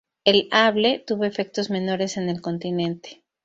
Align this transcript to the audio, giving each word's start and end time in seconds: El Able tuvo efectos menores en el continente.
El 0.25 0.49
Able 0.51 0.97
tuvo 1.05 1.25
efectos 1.25 1.69
menores 1.69 2.17
en 2.17 2.27
el 2.27 2.41
continente. 2.41 3.23